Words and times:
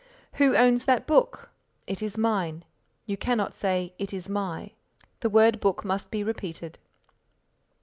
"Who 0.41 0.55
owns 0.55 0.85
that 0.85 1.05
book?" 1.05 1.51
"It 1.85 2.01
is 2.01 2.17
mine." 2.17 2.65
You 3.05 3.17
cannot 3.17 3.53
say 3.53 3.93
"it 3.99 4.13
is 4.15 4.27
my," 4.29 4.71
the 5.19 5.29
word 5.29 5.59
book 5.59 5.85
must 5.85 6.09
be 6.09 6.23
repeated.) 6.23 6.79